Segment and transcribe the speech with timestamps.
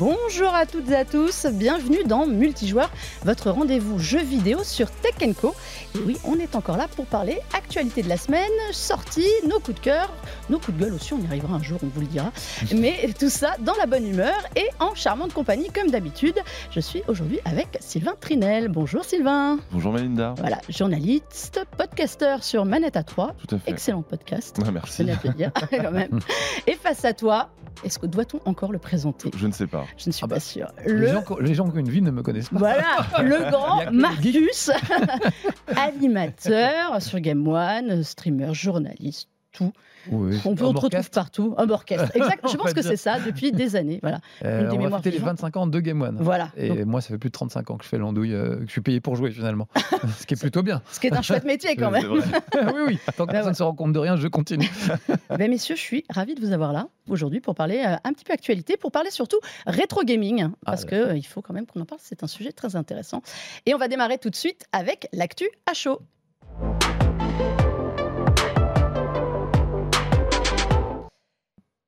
[0.00, 2.90] Bonjour à toutes et à tous, bienvenue dans Multijoueur,
[3.22, 5.54] votre rendez-vous jeu vidéo sur Tech Co.
[5.94, 9.74] Et oui, on est encore là pour parler actualité de la semaine, sorties, nos coups
[9.74, 10.10] de cœur,
[10.48, 12.32] nos coups de gueule aussi, on y arrivera un jour, on vous le dira.
[12.74, 16.38] Mais tout ça dans la bonne humeur et en charmante compagnie comme d'habitude.
[16.70, 18.68] Je suis aujourd'hui avec Sylvain Trinel.
[18.68, 19.58] Bonjour Sylvain.
[19.70, 20.34] Bonjour Melinda.
[20.38, 23.34] Voilà, journaliste, podcasteur sur Manette à 3.
[23.46, 23.70] Tout à fait.
[23.70, 24.58] Excellent podcast.
[24.72, 25.04] Merci.
[25.04, 26.20] C'est à dire quand même.
[26.66, 27.50] Et face à toi,
[27.84, 29.86] est-ce que doit-on encore le présenter Je ne sais pas.
[29.96, 30.68] Je ne suis Ah pas bah, sûre.
[30.84, 32.58] Les, Le, gens, les gens qui ont une vie ne me connaissent pas.
[32.58, 34.70] voilà, le grand Marcus,
[35.76, 39.72] animateur sur Game One, streamer, journaliste, tout.
[40.10, 40.38] Oui.
[40.44, 41.54] On peut on te retrouve partout.
[41.58, 42.10] Un orchestre.
[42.14, 42.46] Exact.
[42.50, 43.98] Je pense que c'est ça depuis des années.
[44.02, 44.20] Voilà.
[44.44, 45.40] Euh, on va les vivantes.
[45.40, 46.16] 25 ans de Game One.
[46.20, 46.50] Voilà.
[46.56, 48.66] Et Donc, moi, ça fait plus de 35 ans que je fais l'andouille, euh, que
[48.66, 49.68] je suis payé pour jouer finalement.
[50.18, 50.82] Ce qui est plutôt bien.
[50.90, 52.06] ce qui est un chouette métier quand même.
[52.06, 52.20] vrai.
[52.74, 52.98] oui, oui.
[53.16, 53.50] Tant que Ben personne ouais.
[53.50, 54.70] ne se rend compte de rien, je continue.
[55.28, 58.24] Ben, messieurs, je suis ravie de vous avoir là aujourd'hui pour parler euh, un petit
[58.24, 61.52] peu actualité, pour parler surtout rétro gaming, hein, parce Ah, que euh, il faut quand
[61.54, 62.00] même qu'on en parle.
[62.02, 63.22] C'est un sujet très intéressant.
[63.66, 66.00] Et on va démarrer tout de suite avec l'actu à chaud.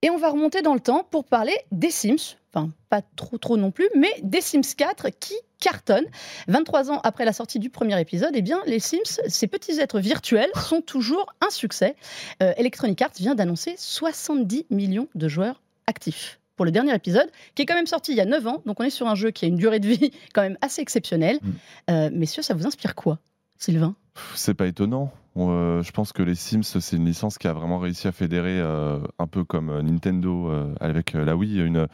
[0.02, 2.36] Et on va remonter dans le temps pour parler des Sims.
[2.52, 6.08] Enfin, pas trop trop non plus, mais des Sims 4 qui cartonnent.
[6.48, 10.00] 23 ans après la sortie du premier épisode, eh bien, les Sims, ces petits êtres
[10.00, 11.94] virtuels, sont toujours un succès.
[12.42, 17.62] Euh, Electronic Arts vient d'annoncer 70 millions de joueurs actifs pour le dernier épisode, qui
[17.62, 18.62] est quand même sorti il y a 9 ans.
[18.66, 20.82] Donc on est sur un jeu qui a une durée de vie quand même assez
[20.82, 21.38] exceptionnelle.
[21.40, 21.50] Mm.
[21.90, 23.18] Euh, messieurs, ça vous inspire quoi,
[23.56, 23.94] Sylvain?
[24.34, 25.12] C'est pas étonnant.
[25.34, 28.12] On, euh, je pense que les Sims, c'est une licence qui a vraiment réussi à
[28.12, 31.86] fédérer, euh, un peu comme euh, Nintendo avec la Wii, une,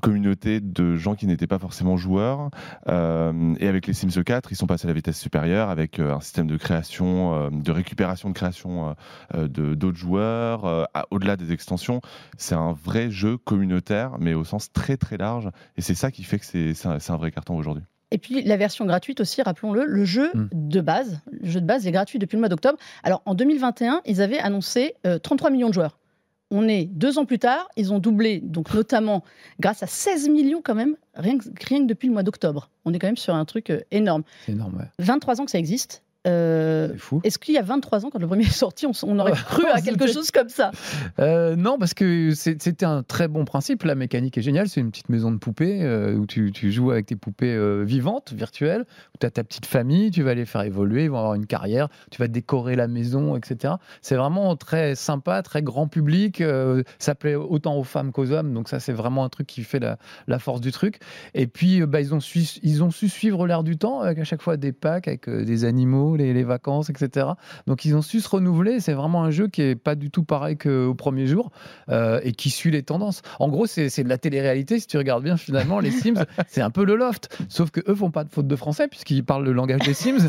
[0.00, 2.50] communauté de gens qui n'étaient pas forcément joueurs.
[2.86, 6.46] Et avec les Sims 4, ils sont passés à la vitesse supérieure avec un système
[6.46, 8.94] de création, de récupération de création
[9.34, 12.00] de d'autres joueurs, au-delà des extensions.
[12.36, 15.50] C'est un vrai jeu communautaire, mais au sens très très large.
[15.76, 17.84] Et c'est ça qui fait que c'est un vrai carton aujourd'hui.
[18.10, 20.48] Et puis la version gratuite aussi, rappelons-le, le jeu Mm.
[20.52, 21.20] de base.
[21.30, 22.78] Le jeu de base est gratuit depuis le mois d'octobre.
[23.02, 25.98] Alors en 2021, ils avaient annoncé euh, 33 millions de joueurs.
[26.52, 29.22] On est deux ans plus tard, ils ont doublé, donc notamment
[29.60, 32.70] grâce à 16 millions quand même, rien que, rien que depuis le mois d'octobre.
[32.84, 34.24] On est quand même sur un truc euh, énorme.
[34.48, 34.86] Énorme, ouais.
[34.98, 36.02] 23 ans que ça existe.
[36.26, 36.94] Euh.
[37.24, 39.80] Est-ce qu'il y a 23 ans, quand le premier est sorti, on, aurait cru à
[39.80, 40.70] quelque chose comme ça?
[41.18, 43.84] Euh, non, parce que c'était un très bon principe.
[43.84, 44.68] La mécanique est géniale.
[44.68, 48.32] C'est une petite maison de poupées euh, où tu, tu joues avec tes poupées vivantes,
[48.32, 48.82] virtuelles,
[49.14, 51.46] où tu as ta petite famille, tu vas les faire évoluer, ils vont avoir une
[51.46, 53.74] carrière, tu vas décorer la maison, etc.
[54.02, 56.42] C'est vraiment très sympa, très grand public.
[56.98, 58.52] ça plaît autant aux femmes qu'aux hommes.
[58.52, 59.96] Donc, ça, c'est vraiment un truc qui fait la,
[60.28, 60.98] la force du truc.
[61.34, 64.24] Et puis, bah, ils, ont su, ils ont su suivre l'air du temps avec à
[64.24, 67.26] chaque fois des packs, avec des animaux, les, les vacances, etc.
[67.66, 68.80] Donc ils ont su se renouveler.
[68.80, 71.50] C'est vraiment un jeu qui est pas du tout pareil qu'au premier jour
[71.88, 73.22] euh, et qui suit les tendances.
[73.38, 74.78] En gros, c'est c'est de la télé-réalité.
[74.80, 77.28] Si tu regardes bien, finalement, les Sims, c'est un peu le loft.
[77.48, 80.18] Sauf que eux font pas de faute de français puisqu'ils parlent le langage des Sims.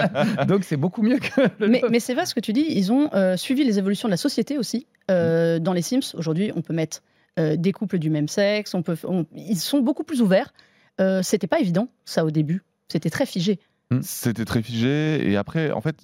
[0.48, 1.92] Donc c'est beaucoup mieux que le Mais, loft.
[1.92, 4.16] mais c'est vrai ce que tu dis, ils ont euh, suivi les évolutions de la
[4.16, 4.86] société aussi.
[5.10, 7.02] Euh, Dans les Sims, aujourd'hui, on peut mettre
[7.38, 10.52] euh, des couples du même sexe, on peut, on- ils sont beaucoup plus ouverts.
[11.00, 12.62] Euh, C'était pas évident, ça, au début.
[12.88, 13.58] C'était très figé.
[14.02, 15.28] C'était très figé.
[15.28, 15.96] Et après, en fait,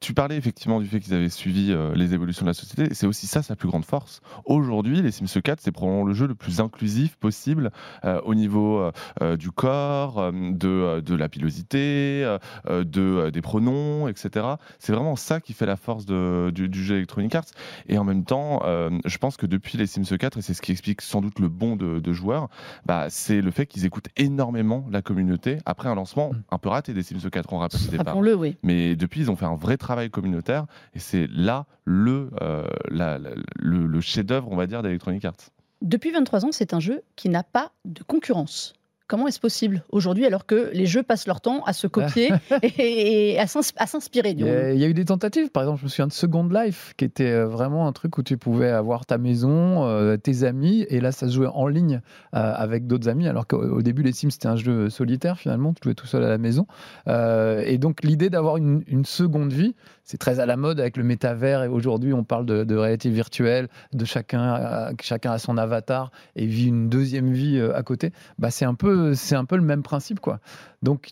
[0.00, 2.92] tu parlais effectivement du fait qu'ils avaient suivi euh, les évolutions de la société.
[2.94, 4.22] C'est aussi ça sa plus grande force.
[4.44, 7.70] Aujourd'hui, les Sims 4, c'est probablement le jeu le plus inclusif possible
[8.04, 8.90] euh, au niveau
[9.20, 12.24] euh, du corps, de, de la pilosité,
[12.68, 14.46] de, des pronoms, etc.
[14.80, 17.44] C'est vraiment ça qui fait la force de- du, du jeu Electronic Arts.
[17.88, 18.62] Et en même temps,
[19.04, 21.48] je pense que depuis les Sims 4, et c'est ce qui explique sans doute le
[21.48, 22.48] bon de, de joueurs,
[22.84, 26.42] bah, c'est le fait qu'ils écoutent énormément la communauté après un lancement Mm.
[26.50, 28.16] un peu raté des Sims 4, on rappelle au départ.
[28.16, 28.56] Oui.
[28.62, 33.18] Mais depuis, ils ont fait un vrai travail communautaire et c'est là le, euh, la-
[33.18, 35.34] la- le, le chef-d'œuvre, on va dire, d'Electronic Arts.
[35.82, 38.74] Depuis 23 ans, c'est un jeu qui n'a pas de concurrence.
[39.08, 42.30] Comment est-ce possible aujourd'hui alors que les jeux passent leur temps à se copier
[42.62, 45.50] et, et à s'ins- à s'inspirer Il y, a, il y a eu des tentatives,
[45.50, 48.22] par exemple, je me souviens de Second Life, qui était euh, vraiment un truc où
[48.22, 52.00] tu pouvais avoir ta maison, euh, tes amis, et là ça se jouait en ligne
[52.34, 55.72] euh, avec d'autres amis, alors qu'au au début les Sims c'était un jeu solitaire finalement,
[55.74, 56.66] tu jouais tout seul à la maison.
[57.08, 60.96] Euh, et donc l'idée d'avoir une, une seconde vie, c'est très à la mode avec
[60.96, 65.56] le métavers, et aujourd'hui on parle de, réalité virtuelle, de chacun, euh, chacun a son
[65.56, 68.12] avatar et vit une deuxième vie euh, à côté.
[68.38, 70.40] Bah, c'est un peu, c'est un peu le même principe quoi.
[70.82, 71.10] Donc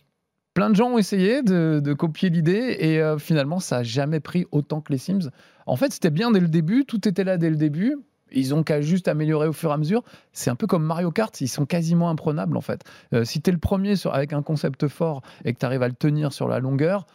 [0.53, 4.45] plein de gens ont essayé de, copier l'idée et euh, finalement ça a jamais pris
[4.51, 5.29] autant que les Sims.
[5.65, 7.97] En fait, c'était bien dès le début, tout était là dès le début.
[8.33, 10.03] Ils ont qu'à juste améliorer au fur et à mesure.
[10.31, 12.81] C'est un peu comme Mario Kart, ils sont quasiment imprenables en fait.
[13.23, 15.89] Si tu es le premier sur, avec un concept fort et que tu arrives à
[15.89, 17.05] le tenir sur la longueur,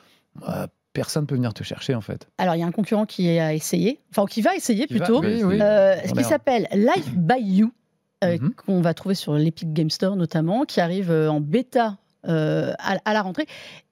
[0.49, 2.27] euh, personne ne peut venir te chercher en fait.
[2.39, 5.05] Alors, il y a un concurrent qui a essayé, enfin, qui va essayer Qui va-
[5.07, 5.59] plutôt, oui, oui.
[5.61, 7.71] euh, ce qui s'appelle Life by You.
[8.25, 8.55] euh, Mhm.
[8.55, 12.97] qu'on va trouver sur l'Epic Game Store notamment, qui arrive euh, en bêta euh, à,
[13.05, 13.47] à la rentrée.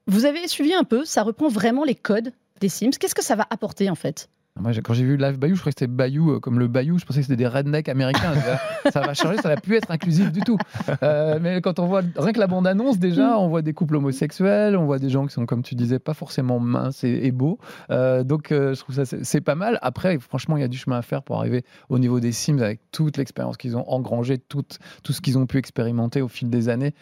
[0.06, 2.92] Vous avez suivi un peu, ça reprend vraiment les codes des Sims.
[2.98, 4.30] Qu'est-ce que ça va apporter en fait?
[4.60, 6.96] Moi, quand j'ai vu Live Bayou, je croyais que c'était Bayou euh, comme le Bayou.
[6.96, 8.34] Je pensais que c'était des rednecks américains.
[8.92, 10.58] ça va changer, ça va plus être inclusif du tout.
[11.02, 13.96] Euh, mais quand on voit rien que la bande annonce, déjà, on voit des couples
[13.96, 17.32] homosexuels, on voit des gens qui sont, comme tu disais, pas forcément minces et, et
[17.32, 17.58] beaux.
[17.90, 19.80] Euh, donc, je trouve ça c'est c'est pas mal.
[19.82, 22.60] Après, franchement, il y a du chemin à faire pour arriver au niveau des Sims
[22.60, 24.62] avec toute l'expérience qu'ils ont engrangée, tout,
[25.02, 26.94] tout ce qu'ils ont pu expérimenter au fil des années.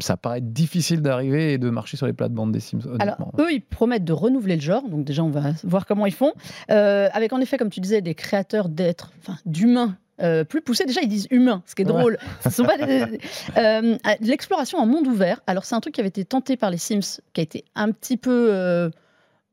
[0.00, 2.80] Ça paraît difficile d'arriver et de marcher sur les plates-bandes des Sims.
[2.98, 6.12] Alors, eux, ils promettent de renouveler le genre, donc déjà, on va voir comment ils
[6.12, 6.32] font.
[6.70, 9.96] Euh, avec, en effet, comme tu disais, des créateurs d'êtres, enfin, d'humains.
[10.20, 11.92] euh, plus poussés, déjà ils disent humains, ce qui est Ouais.
[11.92, 12.18] drôle.
[12.42, 13.20] Ce sont pas des-
[13.56, 15.40] euh, l'exploration en monde ouvert.
[15.46, 17.92] Alors c'est un truc qui avait été tenté par les Sims, qui a été un
[17.92, 18.90] petit peu, euh,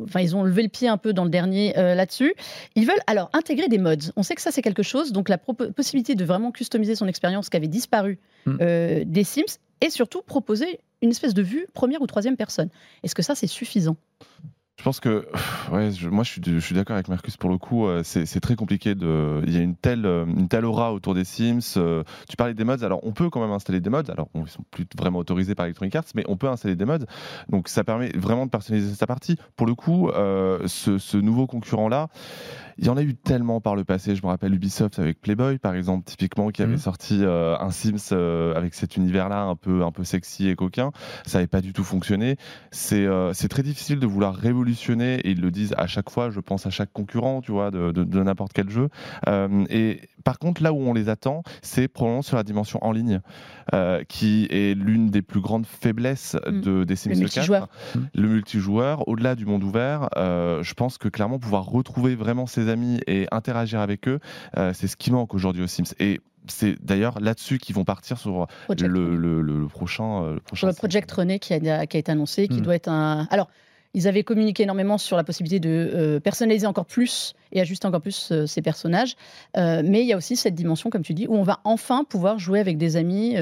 [0.04, 2.33] enfin ils ont levé le pied un peu dans le dernier là-dessus.
[2.74, 4.12] Ils veulent alors intégrer des mods.
[4.16, 7.50] On sait que ça c'est quelque chose, donc la possibilité de vraiment customiser son expérience
[7.50, 8.18] qui avait disparu
[8.48, 8.57] Mm.
[8.62, 12.69] euh, des Sims, et surtout proposer une espèce de vue première ou troisième personne.
[13.04, 13.98] Est-ce que ça c'est suffisant?
[14.77, 15.25] Je pense que,
[15.72, 18.94] ouais, moi je suis, d'accord avec Marcus pour le coup, euh, c'est très compliqué.
[18.94, 21.77] De, il y a une telle, euh, une telle aura autour des Sims.
[21.77, 24.10] euh, tu parlais des mods, alors on peut quand même installer des mods.
[24.10, 26.83] Alors bon, ils sont plus vraiment autorisés par Electronic Arts, mais on peut installer des
[26.83, 27.06] mods.
[27.50, 29.38] Donc ça permet vraiment de personnaliser sa partie.
[29.56, 32.10] Pour le coup, ce, nouveau concurrent là,
[32.77, 34.16] il y en a eu tellement par le passé.
[34.16, 36.77] Je me rappelle Ubisoft avec Playboy par exemple, typiquement, qui avait Mhm.
[36.77, 40.56] sorti euh, un Sims euh, avec cet univers là un peu, un peu sexy et
[40.56, 40.92] coquin.
[41.25, 42.36] Ça n'avait pas du tout fonctionné
[42.72, 46.39] c'est euh, très difficile de vouloir révolutionner et ils le disent à chaque fois je
[46.39, 48.89] pense à chaque concurrent tu vois de, de- de n'importe quel jeu
[49.28, 52.92] Euh, et par contre là où on les attend c'est probablement sur la dimension en
[52.92, 53.21] ligne
[54.07, 56.62] qui est l'une des plus grandes faiblesses Mm.
[56.62, 57.68] de, des Sims Le 4 multijoueur.
[57.95, 58.00] Mm.
[58.13, 63.27] le multijoueur au-delà du monde ouvert je pense que clairement pouvoir retrouver vraiment amis et
[63.31, 64.19] interagir avec eux
[64.57, 68.19] euh, c'est ce qui manque aujourd'hui aux Sims et c'est d'ailleurs là-dessus qu'ils vont partir
[68.19, 70.73] sur le, le- le- le prochain euh, le sur le.
[70.73, 72.63] Project René qui a, qui a été annoncé, qui Hmm.
[72.63, 73.27] doit être un.
[73.31, 73.50] Alors,
[73.95, 78.01] ils avaient communiqué énormément sur la possibilité de euh, personnaliser encore plus et ajuster encore
[78.01, 79.15] plus euh, ces personnages.
[79.57, 82.03] Euh, mais il y a aussi cette dimension, comme tu dis, où on va enfin
[82.03, 83.35] pouvoir jouer avec des amis,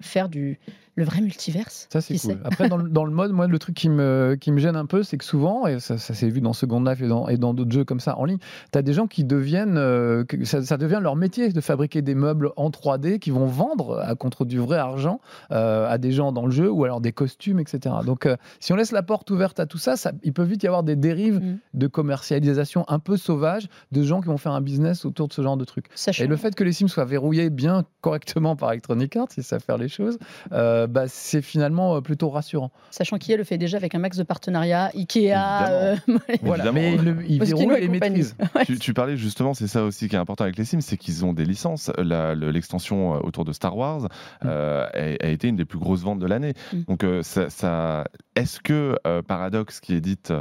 [0.00, 0.58] faire du
[1.00, 1.88] le vrai multiverse.
[1.92, 2.38] Ça, c'est cool.
[2.44, 4.86] Après, dans le, dans le mode, moi, le truc qui me, qui me gêne un
[4.86, 7.36] peu, c'est que souvent, et ça, ça s'est vu dans Second Life et dans, et
[7.36, 8.38] dans d'autres jeux comme ça en ligne,
[8.72, 9.76] tu as des gens qui deviennent.
[9.78, 13.46] euh, que ça, ça devient leur métier de fabriquer des meubles en 3D qui vont
[13.46, 15.20] vendre à, contre du vrai argent
[15.50, 17.94] euh, à des gens dans le jeu ou alors des costumes, etc.
[18.06, 20.62] Donc, euh, si on laisse la porte ouverte à tout ça, ça il peut vite
[20.62, 21.58] y avoir des dérives Mm.
[21.74, 21.86] de
[22.20, 25.56] commercialisation un peu sauvages de gens qui vont faire un business autour de ce genre
[25.56, 25.86] de trucs.
[25.94, 29.42] Sachant- Et le fait que les Sims soient verrouillés bien correctement par Electronic Arts, ils
[29.44, 30.18] savent faire les choses,
[30.52, 32.70] euh, bah, c'est finalement euh, plutôt rassurant.
[32.90, 35.32] Sachant qu'IA le fait déjà avec un max de partenariats, Ikea.
[35.34, 35.96] euh,
[36.42, 38.22] Voilà, mais ils, le- et et les.
[38.54, 38.64] Ouais.
[38.66, 41.24] Tu, tu parlais justement, c'est ça aussi qui est important avec les Sims, c'est qu'ils
[41.24, 41.90] ont des licences.
[41.98, 44.08] L'extension euh, autour de Star Wars
[44.44, 46.54] euh, a, a été une des plus grosses ventes de l'année.
[46.72, 46.80] Mm.
[46.88, 48.04] Donc, euh, ça, ça-
[48.34, 50.32] est-ce que euh, Paradox, qui édite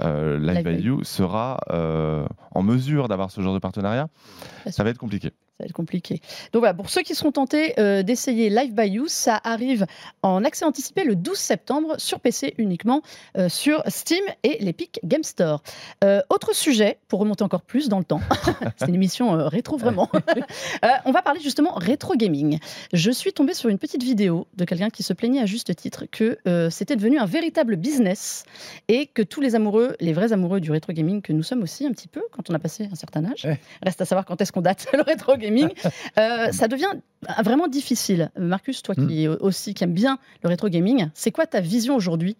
[0.00, 4.08] euh, Live Value, sera euh, en mesure d'avoir ce genre de partenariat?
[4.70, 5.30] Ça va être compliqué.
[5.56, 6.20] Ça va être compliqué.
[6.52, 9.86] Donc voilà, pour ceux qui seront tentés euh, d'essayer Live by You, ça arrive
[10.22, 13.02] en accès anticipé le 12 septembre sur PC uniquement
[13.38, 15.62] euh, sur Steam et l'Epic Game Store.
[16.02, 18.20] Euh, autre sujet, pour remonter encore plus dans le temps,
[18.78, 20.10] c'est une émission rétro vraiment,
[21.04, 22.58] on va parler justement rétro gaming.
[22.92, 26.06] Je suis tombée sur une petite vidéo de quelqu'un qui se plaignait à juste titre
[26.10, 26.36] que
[26.70, 28.42] c'était devenu un véritable business
[28.88, 31.86] et que tous les amoureux, les vrais amoureux du rétro gaming que nous sommes aussi
[31.86, 33.60] un petit peu quand on a passé un certain âge, Ouais.
[33.84, 35.43] reste à savoir quand est-ce qu'on date le rétro gaming,
[36.18, 36.92] euh, ça devient
[37.42, 38.30] vraiment difficile.
[38.38, 42.36] Marcus, toi qui aussi qui aime bien le rétro gaming, c'est quoi ta vision aujourd'hui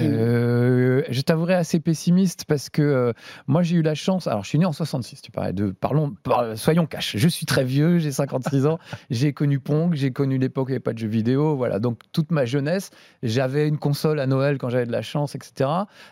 [0.00, 3.12] Euh, je t'avouerai assez pessimiste parce que euh,
[3.46, 4.26] moi j'ai eu la chance.
[4.26, 5.70] Alors je suis né en 66, tu parlais de.
[5.70, 7.16] Parlons, par- soyons cash.
[7.16, 8.78] Je suis très vieux, j'ai 56 ans.
[9.10, 11.56] J'ai connu Pong, j'ai connu l'époque où il n'y avait pas de jeux vidéo.
[11.56, 12.90] Voilà, donc toute ma jeunesse,
[13.22, 15.68] j'avais une console à Noël quand j'avais de la chance, etc.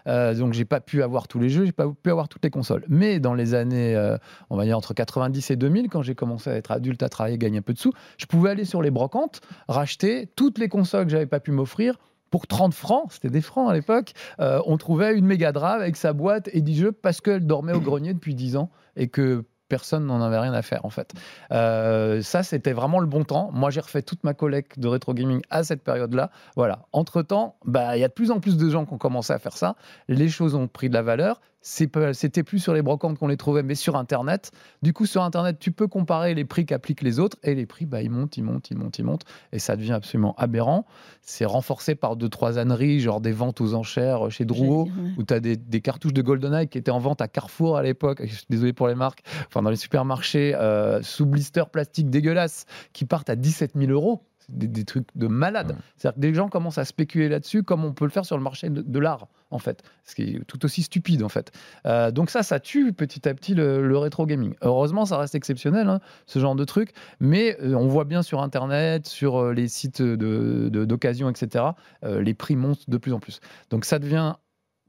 [0.06, 2.50] Euh, donc j'ai pas pu avoir tous les jeux, j'ai pas pu avoir toutes les
[2.50, 2.84] consoles.
[2.88, 4.16] Mais dans les années, euh,
[4.50, 7.38] on va dire entre 90 et 2000, quand j'ai commencé à être adulte, à travailler,
[7.38, 11.04] gagner un peu de sous, je pouvais aller sur les brocantes, racheter toutes les consoles
[11.06, 11.94] que j'avais pas pu m'offrir
[12.30, 15.96] pour 30 francs, c'était des francs à l'époque, euh, on trouvait une Mega Drive avec
[15.96, 19.44] sa boîte et 10 jeux parce qu'elle dormait au grenier depuis 10 ans et que
[19.70, 21.14] personne n'en avait rien à faire en fait.
[21.52, 23.50] Euh, ça, c'était vraiment le bon temps.
[23.52, 26.30] Moi, j'ai refait toute ma collecte de rétro gaming à cette période-là.
[26.56, 26.86] Voilà.
[26.92, 29.38] Entre-temps, bah, il y a de plus en plus de gens qui ont commencé à
[29.38, 29.76] faire ça.
[30.08, 31.40] Les choses ont pris de la valeur.
[31.62, 34.50] C'était plus sur les brocantes qu'on les trouvait, mais sur Internet.
[34.82, 37.86] Du coup, sur Internet, tu peux comparer les prix qu'appliquent les autres et les prix,
[37.86, 40.86] bah, ils montent, ils montent, ils montent, ils montent, et ça devient absolument aberrant.
[41.22, 45.04] C'est renforcé par deux, trois âneries, genre des ventes aux enchères chez Drouot, J'allais dire,
[45.04, 45.14] ouais.
[45.18, 47.82] où tu as des, des cartouches de GoldenEye qui étaient en vente à Carrefour à
[47.82, 52.08] l'époque, je suis désolé pour les marques, enfin dans les supermarchés, euh, sous blister plastique
[52.08, 54.22] dégueulasse, qui partent à 17 000 euros.
[54.52, 55.70] Des, des trucs de malade.
[55.70, 55.76] Ouais.
[55.96, 58.42] C'est-à-dire que des gens commencent à spéculer là-dessus, comme on peut le faire sur le
[58.42, 59.82] marché de, de l'art, en fait.
[60.04, 61.52] Ce qui est tout aussi stupide, en fait.
[61.86, 64.54] Euh, donc ça, ça tue petit à petit le, le rétro gaming.
[64.62, 66.92] Heureusement, ça reste exceptionnel, hein, ce genre de truc.
[67.20, 71.64] Mais euh, on voit bien sur Internet, sur euh, les sites de- de- d'occasion, etc.,
[72.04, 73.40] euh, les prix montent de plus en plus.
[73.70, 74.34] Donc ça devient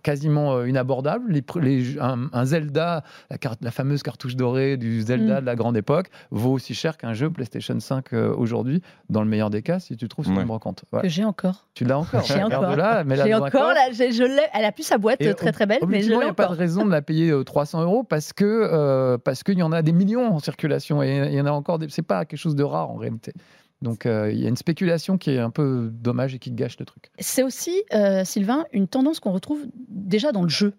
[0.03, 1.31] quasiment euh, inabordable.
[1.61, 5.41] Les, un, un Zelda, la, carte- la fameuse cartouche dorée du Zelda Mm.
[5.41, 9.27] de la grande époque, vaut aussi cher qu'un jeu PlayStation 5 euh, aujourd'hui, dans le
[9.29, 10.41] meilleur des cas, si tu trouves sur Ouais.
[10.41, 10.83] une brocante.
[10.91, 11.03] Voilà.
[11.03, 11.67] Que j'ai encore.
[11.73, 12.21] Tu l'as encore.
[12.23, 12.75] J'ai encore.
[12.75, 14.41] J'ai encore, là, j'ai- je l'ai.
[14.53, 16.25] Elle a plus sa boîte Et euh, très très belle, mais je Objectivement, il l'ai
[16.27, 16.57] n'y a pas de encore.
[16.59, 19.81] raison de la payer euh, 300 euros parce que euh, parce qu'il y en a
[19.81, 21.87] des millions en circulation et il y en a encore des.
[21.89, 23.33] C'est pas quelque chose de rare en réalité.
[23.81, 26.77] Donc euh, il y a une spéculation qui est un peu dommage et qui gâche
[26.79, 27.11] le truc.
[27.19, 30.73] C'est aussi, euh, Sylvain, une tendance qu'on retrouve déjà dans le jeu.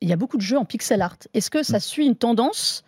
[0.00, 1.16] Il y a beaucoup de jeux en pixel art.
[1.34, 1.64] Est-ce que Mm.
[1.64, 2.84] ça suit une tendance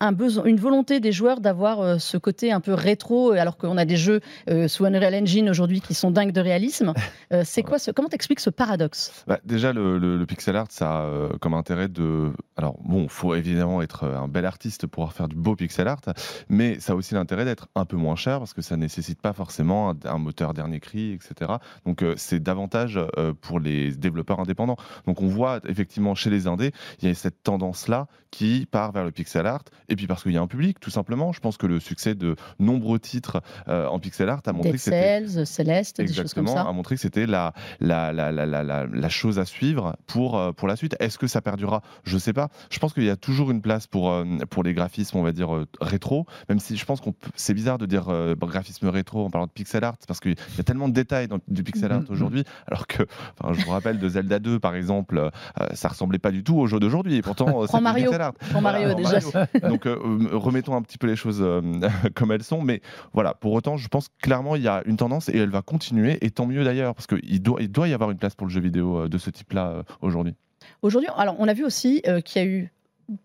[0.00, 3.76] un besoin, une volonté des joueurs d'avoir euh, ce côté un peu rétro, alors qu'on
[3.76, 6.92] a des jeux euh, sous Unreal Engine aujourd'hui qui sont dingues de réalisme.
[7.32, 9.24] Euh, c'est quoi ce, Comment t'expliques ce paradoxe?
[9.28, 12.32] Bah, déjà, le, le- le pixel art, ça a euh, comme intérêt de.
[12.56, 16.00] Alors, bon, faut évidemment être un bel artiste pour pouvoir faire du beau pixel art,
[16.48, 19.32] mais ça a aussi l'intérêt d'être un peu moins cher parce que ça nécessite pas
[19.32, 21.52] forcément un, moteur dernier cri, etc.
[21.86, 24.76] Donc, euh, c'est davantage euh, pour les développeurs indépendants.
[25.06, 29.04] Donc, on voit effectivement chez les indés, il y a cette tendance-là qui part vers
[29.04, 31.32] le pixel art, et puis parce qu'il y a un public, tout simplement.
[31.32, 34.76] Je pense que le succès de nombreux titres euh, en pixel art a montré Dead
[34.76, 36.62] que c'était Cells, Céleste, des choses comme ça.
[36.62, 40.76] a montré que c'était la, la, la, la, chose à suivre pour, euh, pour la
[40.76, 40.96] suite.
[41.00, 41.82] Est-ce que ça perdurera?
[42.04, 42.48] Je sais pas.
[42.70, 45.32] Je pense qu'il y a toujours une place pour, euh, pour les graphismes, on va
[45.32, 48.08] dire, rétro, même si je pense qu'on c'est bizarre de dire
[48.40, 51.38] graphisme rétro en parlant de pixel art, parce qu'il y a tellement de détails dans
[51.48, 52.06] du pixel art Mhm.
[52.10, 53.02] aujourd'hui, alors que,
[53.38, 55.30] enfin, je vous rappelle de Zelda 2, par exemple,
[55.74, 58.04] ça ressemblait pas du tout au jeu d'aujourd'hui, et pourtant, c'est Mario.
[58.06, 58.32] pixel art.
[58.60, 59.18] Mario, Voilà, déjà.
[59.34, 59.68] Mario.
[59.68, 59.98] Donc, euh,
[60.32, 61.60] euh, remettons un petit peu les choses euh,
[62.14, 62.62] comme elles sont.
[62.62, 62.80] Mais
[63.12, 66.18] voilà, pour autant, je pense clairement il y a une tendance et elle va continuer.
[66.22, 68.52] Et tant mieux d'ailleurs, parce qu'il doit, il doit y avoir une place pour le
[68.52, 70.34] jeu vidéo euh, de ce type-là euh, aujourd'hui.
[70.82, 72.70] Aujourd'hui, alors on a vu aussi euh, qu'il y a eu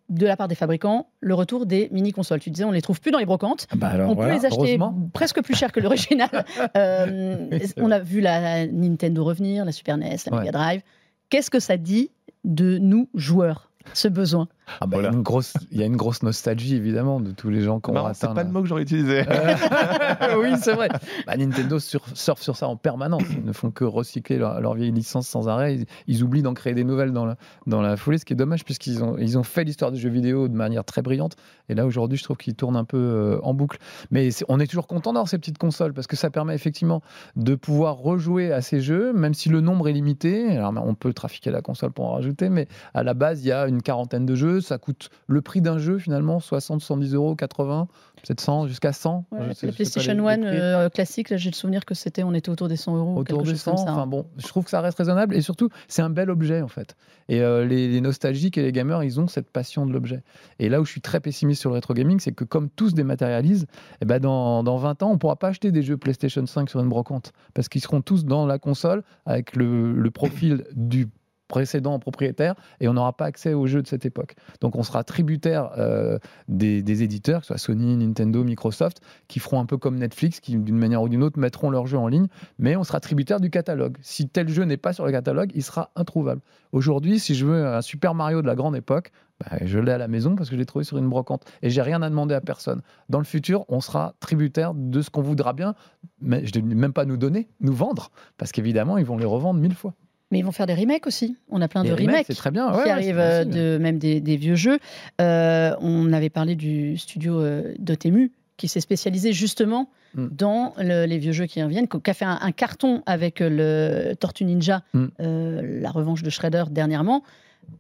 [0.10, 2.40] de la part des fabricants le retour des mini consoles.
[2.40, 3.68] Tu disais, on les trouve plus dans les brocantes.
[3.76, 4.80] Bah alors, on voilà, peut les acheter
[5.14, 6.30] presque plus cher que l'original.
[6.76, 10.40] Euh, on a vu la Nintendo revenir, la Super NES, la Ouais.
[10.40, 10.82] Mega Drive.
[11.30, 12.12] Qu'est-ce que ça dit
[12.44, 14.48] de nous joueurs, ce besoin?
[14.82, 17.32] Ah bah, il y a une grosse, il y a une grosse nostalgie évidemment de
[17.32, 18.28] tous les gens qui ont Marrant, atteint.
[18.30, 19.24] c'est pas le mot que j'aurais utilisé.
[19.28, 20.90] Euh, oui, c'est vrai.
[21.28, 23.24] Bah, Nintendo sur- surfe sur ça en permanence.
[23.32, 25.76] Ils ne font que recycler leur, leur vieille licence sans arrêt.
[25.76, 27.36] Ils, ils oublient d'en créer des nouvelles dans la,
[27.68, 30.10] dans la foulée, ce qui est dommage puisqu'ils ont, ils ont fait l'histoire des jeux
[30.10, 31.36] vidéo de manière très brillante.
[31.70, 33.78] Et là, aujourd'hui, je trouve qu'ils tournent un peu euh, en boucle.
[34.12, 37.02] Mais on est toujours content d'avoir ces petites consoles parce que ça permet effectivement
[37.36, 40.58] de pouvoir rejouer à ces jeux, même si le nombre est limité.
[40.58, 43.52] Alors, on peut trafiquer la console pour en rajouter, mais à la base, il y
[43.52, 44.55] a une quarantaine de jeux.
[44.62, 49.26] Ça coûte le prix d'un jeu finalement 60, 70 euros, 80, peut-être 100, jusqu'à 100.
[49.32, 51.86] Je sais- La je sais pas PlayStation les- One euh, classique, là, j'ai le souvenir
[51.86, 53.76] que c'était, on était autour des 100 euros, ou autour quelque de chose 100.
[53.76, 53.92] comme ça.
[53.92, 53.94] hein.
[53.96, 56.68] Enfin bon, je trouve que ça reste raisonnable et surtout, c'est un bel objet en
[56.68, 56.96] fait.
[57.30, 60.24] Et euh, les, les nostalgiques et les gamers, ils ont cette passion de l'objet.
[60.60, 62.90] Et là où je suis très pessimiste sur le rétro gaming, c'est que comme tout
[62.90, 63.66] se dématérialise,
[64.02, 66.70] eh ben dans, dans 20 ans, on ne pourra pas acheter des jeux PlayStation 5
[66.70, 71.08] sur une brocante parce qu'ils seront tous dans la console avec le, le profil du
[71.48, 74.36] précédent propriétaire et on n'aura pas accès aux jeux de cette époque.
[74.62, 79.60] Donc on sera tributaire euh, des, éditeurs, que ce soit Sony, Nintendo, Microsoft, qui feront
[79.60, 82.28] un peu comme Netflix, qui d'une manière ou d'une autre mettront leurs jeux en ligne,
[82.58, 83.98] mais on sera tributaire du catalogue.
[84.02, 86.42] Si tel jeu n'est pas sur le catalogue, il sera introuvable.
[86.72, 89.98] Aujourd'hui, si je veux un Super Mario de la grande époque, bah, je l'ai à
[89.98, 92.36] la maison parce que je l'ai trouvé sur une brocante et j'ai rien à demander
[92.36, 92.82] à personne.
[93.10, 95.76] Dans le futur, on sera tributaire de ce qu'on voudra bien,
[96.22, 99.60] mais je ne même pas nous donner, nous vendre, parce qu'évidemment, ils vont les revendre
[99.60, 99.94] mille fois.
[100.32, 101.38] Mais ils vont faire des remakes aussi.
[101.50, 102.26] On a plein Les de remakes.
[102.28, 102.72] c'est très bien.
[102.72, 104.80] qui Ouais, arrivent euh, de même des, des vieux jeux.
[105.22, 110.28] Euh, on avait parlé du studio euh, Dotemu qui s'est spécialisé justement Mm.
[110.32, 114.14] dans le- les vieux jeux qui reviennent, qui a fait un, un carton avec le
[114.18, 115.06] Tortue Ninja, Mm.
[115.20, 117.22] euh, la revanche de Shredder dernièrement,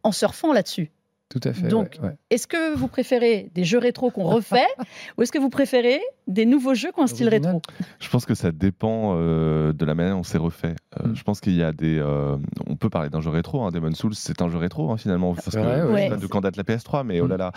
[0.04, 0.92] en surfant là-dessus.
[1.30, 1.70] Tout à fait.
[1.70, 2.12] Donc, ouais.
[2.30, 4.68] Est-ce que vous préférez des jeux rétro qu'on refait
[5.18, 7.62] ou est-ce que vous préférez des nouveaux jeux qui ont un style rétro
[8.00, 10.75] Je pense que ça dépend euh, de la manière dont c'est refait.
[11.00, 11.15] Euh, Mm.
[11.15, 12.00] Je pense qu'il y a des.
[12.00, 13.63] euh, on peut parler d'un jeu rétro.
[13.63, 13.72] Hein.
[13.72, 15.34] Demon's Souls, c'est un jeu rétro hein, finalement.
[15.36, 16.10] Parce que ouais.
[16.10, 17.51] pas de quand date la PS3, mais oh là là.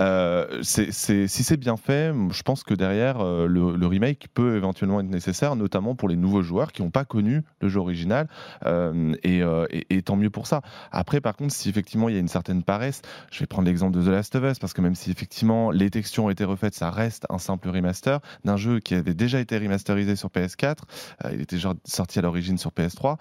[0.00, 4.26] Euh, c'est- c'est- si c'est bien fait, je pense que derrière, euh, le, le remake
[4.34, 7.80] peut éventuellement être nécessaire, notamment pour les nouveaux joueurs qui n'ont pas connu le jeu
[7.80, 8.28] original.
[8.66, 10.60] euh, et, euh, et- et tant mieux pour ça.
[10.90, 13.96] Après, par contre, si effectivement il y a une certaine paresse, je vais prendre l'exemple
[13.98, 16.74] de The Last of Us, parce que même si effectivement les textures ont été refaites,
[16.74, 18.09] ça reste un simple remaster
[18.44, 20.76] d'un jeu qui avait déjà été remasterisé sur PS4.
[21.24, 23.16] Euh, il était genre sorti à l'origine sur PS3.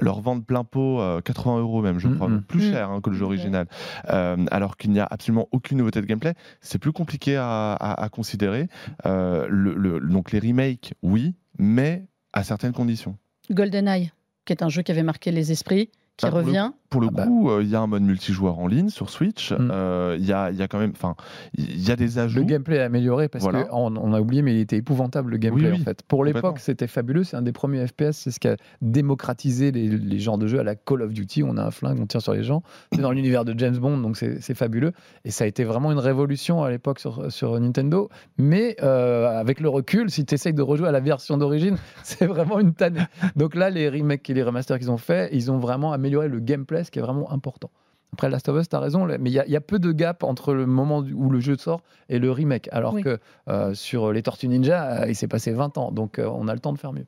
[0.00, 2.16] Leur vente plein pot, euh, 80 euros même, je Mhm.
[2.16, 2.72] crois, plus Mhm.
[2.72, 3.66] cher hein, que le jeu original.
[4.10, 8.02] Euh, alors qu'il n'y a absolument aucune nouveauté de gameplay, c'est plus compliqué à, à-
[8.04, 8.68] à considérer.
[9.06, 13.16] Euh, le- le- donc les remakes, oui, mais à certaines conditions.
[13.50, 14.10] GoldenEye,
[14.44, 16.70] qui est un jeu qui avait marqué les esprits, qui Ah, le revient.
[16.94, 17.26] Pour le Ah bah.
[17.26, 19.52] coup, euh, il y a un mode multijoueur en ligne sur Switch.
[19.52, 19.68] Mm.
[19.72, 21.16] Euh, Il y, a, y a quand même, enfin,
[21.58, 22.38] il y a des ajouts.
[22.38, 23.64] Le gameplay est amélioré parce Voilà.
[23.64, 26.02] qu'on on a oublié, mais il était épouvantable le gameplay Oui, oui, en fait.
[26.06, 27.24] Pour l'époque, c'était fabuleux.
[27.24, 28.12] C'est un des premiers FPS.
[28.12, 31.42] C'est ce qui a démocratisé les, les genres de jeux à la Call of Duty.
[31.42, 32.62] On a un flingue, on tire sur les gens.
[32.92, 34.92] C'est dans l'univers de James Bond, donc c'est c'est fabuleux.
[35.24, 38.08] Et ça a été vraiment une révolution à l'époque sur, sur Nintendo.
[38.38, 42.26] Mais euh, avec le recul, si tu essayes de rejouer à la version d'origine, c'est
[42.26, 43.00] vraiment une tannée.
[43.36, 46.38] Donc là, les remakes et les remasters qu'ils ont fait, ils ont vraiment amélioré le
[46.40, 47.70] gameplay, ce qui est vraiment important.
[48.12, 49.80] Après Last of Us, tu as raison, mais il y, a- il y a peu
[49.80, 52.68] de gap entre le moment où le jeu sort et le remake.
[52.70, 53.02] Alors Oui.
[53.02, 56.46] que euh, sur les Tortues Ninja, euh, il s'est passé 20 ans, donc euh, on
[56.46, 57.06] a le temps de faire mieux.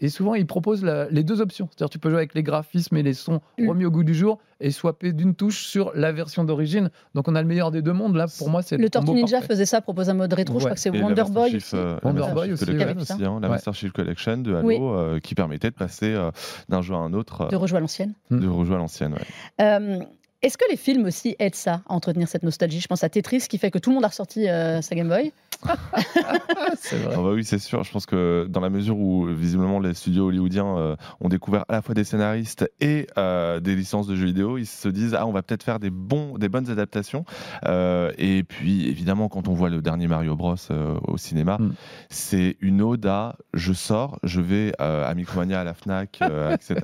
[0.00, 1.68] Et, souvent, ils proposent la- les deux options.
[1.70, 3.68] C'est-à-dire tu peux jouer avec les graphismes et les sons Mm.
[3.68, 6.90] remis au goût du jour et swapper d'une touche sur la version d'origine.
[7.14, 8.16] Donc on a le meilleur des deux mondes.
[8.16, 9.48] Là, pour moi, c'est Le Tortue Ninja parfait.
[9.54, 10.58] faisait ça, propose un mode rétro.
[10.58, 11.50] Je crois que c'est Wonder Boy.
[11.50, 11.76] Chief, aussi.
[11.76, 13.02] euh, la Wonder Master Boy Chief aussi, Collection ouais.
[13.02, 13.54] aussi, hein, la Ouais.
[13.54, 14.76] Master Chief Collection de Halo Oui.
[14.80, 16.30] euh, qui permettait de passer euh,
[16.68, 18.14] d'un jeu à un autre, euh, de rejouer à l'ancienne.
[18.30, 19.12] de rejouer à l'ancienne.
[19.14, 19.20] ouais.
[19.64, 19.98] Euh,
[20.42, 22.78] Est-ce que les films aussi aident ça, à entretenir cette nostalgie?
[22.80, 25.08] Je pense à Tetris, qui fait que tout le monde a ressorti euh, sa Game
[25.08, 25.32] Boy.
[26.78, 27.14] C'est vrai.
[27.18, 27.82] Ah bah oui, c'est sûr.
[27.84, 31.72] Je pense que dans la mesure où visiblement les studios hollywoodiens euh, ont découvert à
[31.72, 35.26] la fois des scénaristes et euh, des licences de jeux vidéo, ils se disent ah
[35.26, 37.24] on va peut-être faire des bons, des bonnes adaptations.
[37.66, 41.72] Euh, et puis évidemment quand on voit le dernier Mario Bros euh, au cinéma, Mm.
[42.10, 46.54] c'est une ode à je sors, je vais euh, à Micromania, à la Fnac, euh,
[46.54, 46.76] etc.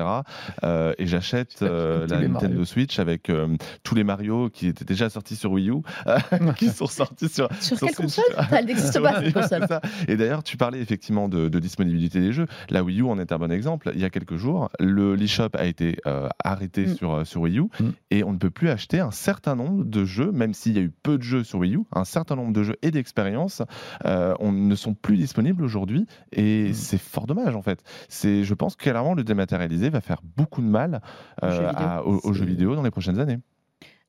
[0.64, 2.64] euh, et j'achète euh, la Nintendo Mario.
[2.64, 5.82] Switch avec euh, tous les Mario qui étaient déjà sortis sur Wii U,
[6.56, 8.16] qui sont sortis sur Sur Sur quelle Switch.
[8.16, 8.46] console?
[8.62, 9.66] Elle n'existe pas, cette console.
[10.08, 12.46] Et d'ailleurs, tu parlais effectivement de, de disponibilité des jeux.
[12.70, 13.90] La Wii U en est un bon exemple.
[13.94, 16.94] Il y a quelques jours, le l'eShop a été euh, arrêté Mm.
[16.96, 17.88] sur, euh, sur Wii U Mm.
[18.10, 20.82] et on ne peut plus acheter un certain nombre de jeux, même s'il y a
[20.82, 23.62] eu peu de jeux sur Wii U, un certain nombre de jeux et d'expériences
[24.06, 26.74] euh, on ne sont plus disponibles aujourd'hui et Mm.
[26.74, 27.82] c'est fort dommage en fait.
[28.08, 31.00] C'est, je pense que clairement le dématérialisé va faire beaucoup de mal
[31.42, 31.72] Aux jeux vidéo.
[31.76, 33.38] à- aux, aux jeux C'est- vidéo dans les prochaines années.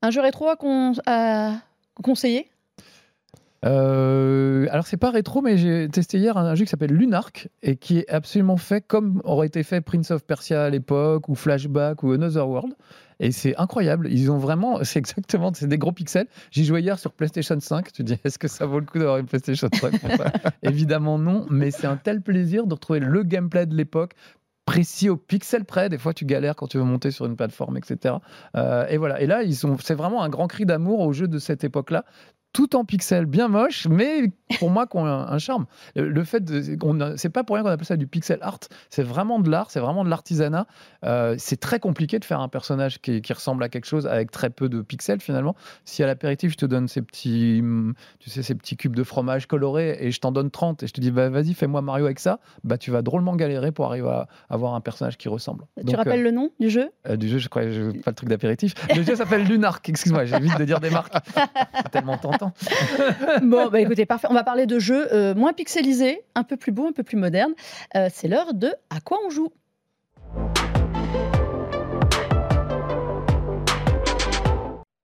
[0.01, 1.53] Un jeu rétro à, con- à
[2.03, 2.47] conseiller?
[3.63, 7.75] Euh, alors c'est pas rétro, mais j'ai testé hier un, jeu qui s'appelle Lunark et
[7.75, 12.03] qui est absolument fait comme aurait été fait Prince of Persia à l'époque ou Flashback
[12.03, 12.73] ou Another World.
[13.19, 14.09] Et c'est incroyable.
[14.11, 16.27] Ils ont vraiment, c'est exactement, c'est des gros pixels.
[16.51, 17.91] J'y jouais hier sur PlayStation 5.
[17.93, 20.31] Tu dis, est-ce que ça vaut le coup d'avoir une PlayStation 5 pour ça?
[20.63, 24.13] Évidemment non, mais c'est un tel plaisir de retrouver le gameplay de l'époque
[24.65, 25.89] précis au pixel près.
[25.89, 28.15] Des fois, tu galères quand tu veux monter sur une plateforme, etc.
[28.55, 29.21] Euh, et voilà.
[29.21, 32.05] Et là, ils sont, c'est vraiment un grand cri d'amour au jeu de cette époque-là
[32.53, 35.65] tout en pixels, bien moche, mais pour moi, qui ont un, un charme.
[35.95, 36.43] Le, le fait
[37.17, 38.59] c'est pas pour rien qu'on appelle ça du pixel art.
[38.89, 40.67] C'est vraiment de l'art, c'est vraiment de l'artisanat.
[41.05, 44.31] Euh, c'est très compliqué de faire un personnage qui, qui ressemble à quelque chose avec
[44.31, 45.55] très peu de pixels finalement.
[45.85, 49.03] Si à l'apéritif je te donne ces petits, hum, tu sais, ces petits cubes de
[49.03, 52.05] fromage colorés et je t'en donne 30 et je te dis bah vas-y fais-moi Mario
[52.05, 55.65] avec ça, bah tu vas drôlement galérer pour arriver à avoir un personnage qui ressemble.
[55.77, 56.89] Tu Donc, rappelles le nom du jeu?
[57.07, 58.73] euh, du jeu, je crois, je, pas le truc d'apéritif.
[58.95, 59.87] Le jeu s'appelle Lunark.
[59.89, 61.13] Excuse-moi, j'évite de dire des marques.
[61.75, 62.53] C'est tellement tentant.
[63.43, 64.27] Bon, bah écoutez, parfait.
[64.29, 67.17] On va parler de jeux euh, moins pixelisés, un peu plus beaux, un peu plus
[67.17, 67.53] modernes.
[67.95, 69.49] Euh, c'est l'heure de À quoi on joue?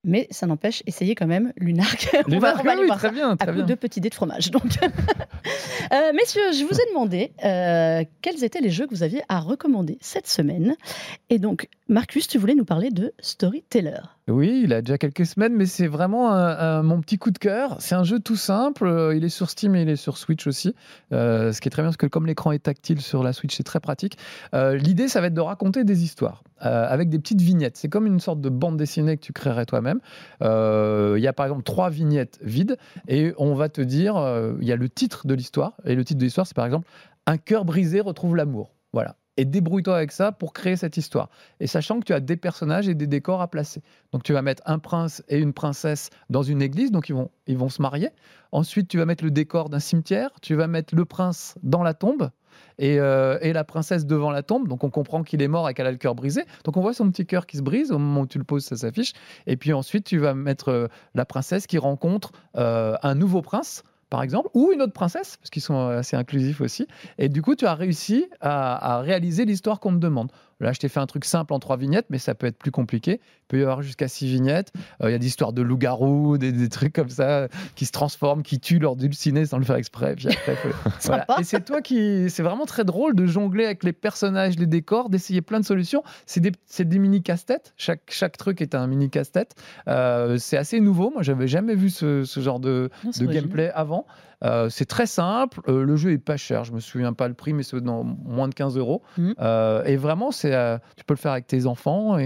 [0.06, 2.10] Mais ça n'empêche, essayez quand même Lunark.
[2.32, 3.66] On va- on va oui, voir très ça bien, à très coup bien.
[3.66, 4.50] de petits dés de fromage.
[4.50, 4.64] Donc,
[5.92, 9.40] Euh, messieurs, je vous ai demandé euh, quels étaient les jeux que vous aviez à
[9.40, 10.76] recommander cette semaine.
[11.32, 14.00] Et donc, Marcus, tu voulais nous parler de Storyteller.
[14.30, 16.30] Oui, il a déjà quelques semaines, mais c'est vraiment
[16.84, 17.76] mon petit coup de cœur.
[17.80, 18.86] C'est un jeu tout simple.
[18.86, 20.76] euh, Il est sur Steam et il est sur Switch aussi.
[21.12, 23.56] Euh, ce qui est très bien parce que comme l'écran est tactile sur la Switch,
[23.56, 24.18] c'est très pratique.
[24.54, 27.78] Euh, L'idée, ça va être de raconter des histoires avec des petites vignettes.
[27.78, 30.02] C'est comme une sorte de bande dessinée que tu créerais toi-même.
[30.42, 32.76] Il y a par exemple trois vignettes vides
[33.08, 34.16] et on va te dire,
[34.60, 35.78] il y a le titre de l'histoire.
[35.86, 36.86] Et le titre de l'histoire, c'est par exemple
[37.28, 38.76] Un cœur brisé retrouve l'amour.
[38.92, 39.16] Voilà.
[39.40, 41.30] Et débrouille-toi avec ça pour créer cette histoire.
[41.62, 43.82] Et sachant que tu as des personnages et des décors à placer.
[44.12, 47.32] Donc tu vas mettre un prince et une princesse dans une église, donc ils vont,
[47.48, 48.10] ils vont se marier.
[48.52, 51.94] Ensuite, tu vas mettre le décor d'un cimetière, tu vas mettre le prince dans la
[51.94, 52.32] tombe.
[52.80, 55.74] Et, euh, et la princesse devant la tombe, donc on comprend qu'il est mort et
[55.74, 56.44] qu'elle a le cœur brisé.
[56.66, 58.66] Donc on voit son petit cœur qui se brise au moment où tu le poses,
[58.66, 59.14] ça s'affiche.
[59.48, 63.84] Et puis ensuite, tu vas mettre euh, la princesse qui rencontre euh, un nouveau prince
[64.10, 66.88] par exemple, ou une autre princesse, parce qu'ils sont assez inclusifs aussi.
[67.18, 70.32] Et du coup, tu as réussi à, à réaliser l'histoire qu'on te demande.
[70.60, 72.72] Là, je t'ai fait un truc simple en trois vignettes, mais ça peut être plus
[72.72, 73.20] compliqué.
[73.24, 74.72] Il peut y avoir jusqu'à six vignettes.
[75.02, 77.92] Euh, Il y a des histoires de loups-garous, des, des trucs comme ça, qui se
[77.92, 80.16] transforment, qui tuent leur dulciné sans le faire exprès.
[80.16, 80.70] Puis après, faut-
[81.06, 81.24] voilà.
[81.28, 81.36] Sympa.
[81.40, 82.30] Et c'est toi qui.
[82.30, 86.04] C'est vraiment très drôle de jongler avec les personnages, les décors, d'essayer plein de solutions.
[86.26, 87.74] C'est des, des mini casse-têtes.
[87.78, 89.56] Chaque, chaque truc est un mini casse-tête.
[89.88, 91.10] Euh, c'est assez nouveau.
[91.12, 94.06] Moi, j'avais jamais vu ce, ce genre de, Non, gameplay avant.
[94.44, 95.60] Euh, c'est très simple.
[95.68, 96.64] Euh, le jeu est pas cher.
[96.64, 99.02] Je me souviens pas le prix, mais c'est dans moins de 15 euros.
[99.18, 99.36] Mhm.
[99.40, 100.52] Euh, et vraiment, c'est,
[100.96, 102.18] tu peux le faire avec tes enfants.
[102.18, 102.24] Et,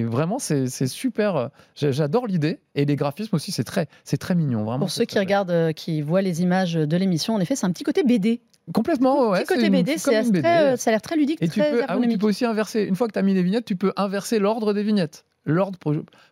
[0.00, 1.50] et vraiment, c'est, super.
[1.76, 2.58] j'a- J'adore l'idée.
[2.74, 4.64] Et les graphismes aussi, c'est très, c'est très mignon.
[4.64, 7.70] Vraiment, Pour ceux qui regardent, qui voient les images de l'émission, en effet, c'est un
[7.72, 8.40] petit côté BD.
[8.72, 9.44] Complètement, ouais.
[9.44, 12.26] petit côté BD, ça a l'air très ludique, Et tu peux, ah oui, tu peux
[12.26, 12.82] aussi inverser.
[12.82, 15.24] Une fois que tu as mis les vignettes, tu peux inverser l'ordre des vignettes.
[15.44, 15.78] L'ordre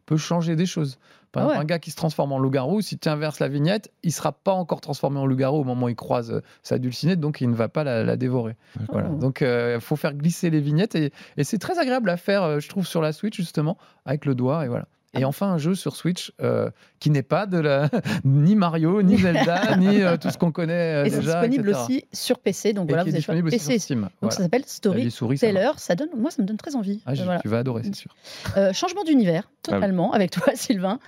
[0.07, 0.99] peut changer des choses.
[1.35, 1.63] Par Ah exemple, ouais.
[1.63, 4.53] un gars qui se transforme en loup-garou, si tu inverses la vignette, il sera pas
[4.53, 7.55] encore transformé en loup-garou au moment où il croise euh, sa dulcinée, donc il ne
[7.55, 8.57] va pas la, la dévorer.
[8.91, 9.09] Voilà.
[9.09, 12.61] Donc il faut faire glisser les vignettes et, et c'est très agréable à faire, euh,
[12.61, 14.87] je trouve, sur la Switch justement, avec le doigt et voilà.
[15.15, 17.89] Ah Et enfin un jeu sur Switch euh, qui n'est pas de la
[18.25, 21.83] ni Mario, ni Zelda, ni euh, tout ce qu'on connaît euh, Et c'est disponible etc.
[21.85, 23.73] aussi sur PC, donc Et voilà, vous avez disponible aussi PC.
[23.75, 24.01] sur Steam.
[24.03, 24.37] Donc Voilà.
[24.37, 25.47] ça s'appelle Story souris, ça.
[25.47, 25.71] Teller.
[25.77, 27.03] Ça donne, moi, ça me donne très envie.
[27.07, 27.41] Ah, voilà.
[27.41, 28.15] Tu vas adorer, c'est sûr.
[28.57, 29.75] Euh, changement d'univers, Ah oui.
[29.75, 30.99] totalement, avec toi, Sylvain.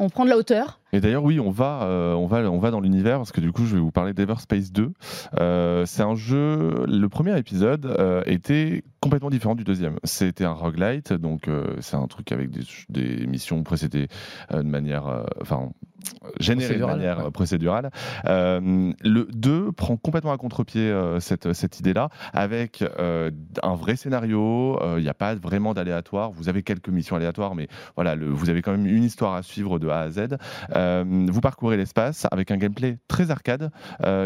[0.00, 0.80] On prend de la hauteur.
[0.92, 3.52] Et d'ailleurs, oui, on va, euh, on va, on va dans l'univers parce que du
[3.52, 4.92] coup, je vais vous parler d'Everspace 2.
[5.38, 6.84] Euh, c'est un jeu.
[6.88, 10.00] Le premier épisode euh, était complètement différent du deuxième.
[10.02, 11.48] C'était un roguelite, donc
[11.80, 12.50] c'est un truc avec
[12.88, 14.08] des, missions précédées
[14.50, 15.26] de manière,
[16.40, 17.24] générées de manière ouais.
[17.26, 17.90] euh, procédurale.
[18.26, 23.30] Euh, le 2 prend complètement à contre-pied euh, cette, cette idée-là, avec euh,
[23.62, 24.78] un vrai scénario.
[24.96, 26.30] Il n'y a pas vraiment d'aléatoire.
[26.32, 29.42] Vous avez quelques missions aléatoires, mais voilà, le- vous avez quand même une histoire à
[29.42, 30.36] suivre de A à Z.
[31.30, 33.70] Vous parcourez l'espace avec un gameplay très arcade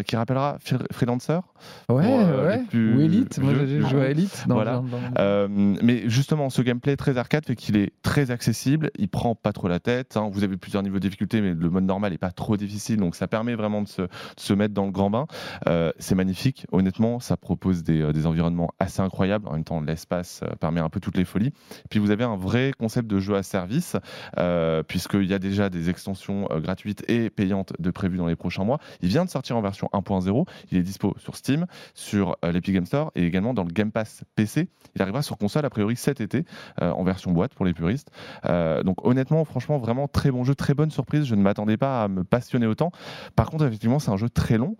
[0.06, 1.40] qui rappellera Fre- Freelancer.
[1.88, 2.62] Ouais, ouais.
[2.74, 3.38] Ou Elite.
[3.38, 4.44] Moi, j'ai joué à Elite.
[4.46, 4.82] Dans Voilà.
[5.16, 5.48] dans-
[5.82, 8.90] mais justement, ce gameplay très arcade fait qu'il est très accessible.
[8.98, 10.16] Il prend pas trop la tête.
[10.16, 10.28] hein.
[10.32, 13.14] Vous avez plusieurs niveaux de difficulté, mais le mode normal est pas trop difficile, donc
[13.14, 14.02] ça permet vraiment de se,
[14.36, 15.26] se mettre dans le grand bain.
[15.66, 16.66] Euh, c'est magnifique.
[16.72, 19.46] Honnêtement, ça propose des, euh, des environnements assez incroyables.
[19.48, 21.52] En même temps, l'espace euh, permet un peu toutes les folies.
[21.90, 23.96] Puis vous avez un vrai concept de jeu à service,
[24.38, 28.64] euh, puisqu'il y a déjà des extensions gratuites et payantes de prévues dans les prochains
[28.64, 28.78] mois.
[29.00, 30.46] Il vient de sortir en version 1.0.
[30.70, 34.24] Il est dispo sur Steam, sur l'Epic Game Store et également dans le Game Pass
[34.34, 34.68] PC.
[34.94, 36.44] Il arrivera sur console a priori cet été
[36.80, 38.10] en version boîte pour les puristes.
[38.44, 41.24] Donc honnêtement, franchement, vraiment très bon jeu, très bonne surprise.
[41.24, 42.92] Je ne m'attendais pas à me passionner autant.
[43.34, 44.76] Par contre, effectivement, c'est un jeu très long.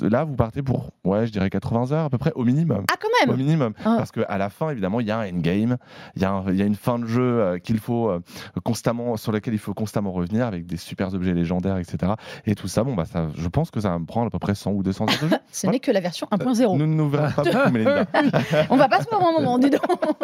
[0.00, 2.84] Là, vous partez pour, ouais, je dirais 80 heures à peu près au minimum.
[2.90, 3.74] Ah, quand Au même minimum.
[3.84, 3.96] Ah.
[3.98, 5.76] Parce qu'à la fin, évidemment, il y a un endgame,
[6.16, 8.20] il y, a y une fin de jeu euh, qu'il faut euh,
[8.64, 12.12] constamment, sur laquelle il faut constamment revenir avec des super objets légendaires, etc.
[12.46, 14.38] Et tout ça, bon, bah, ça, je pense que ça va me prendre à peu
[14.38, 15.36] près 100 ou 200 heures de jeu.
[15.52, 16.78] Ce n'est que la version 1.0.
[16.78, 18.06] Nous ne nous verrons pas beaucoup, Mélinda.
[18.70, 19.82] On va pas se voir un moment, dis donc.